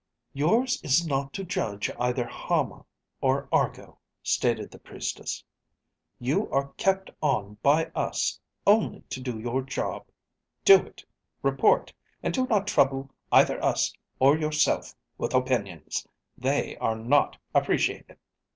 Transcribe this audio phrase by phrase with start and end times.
[0.33, 2.85] "Yours is not to judge either Hama
[3.21, 5.43] or Argo," stated the Priestess.
[6.17, 10.07] "You are kept on by us only to do your job.
[10.65, 11.05] Do it,
[11.43, 11.93] report,
[12.23, 16.07] and do not trouble either us or yourself with opinions.
[16.35, 18.17] They are not appreciated."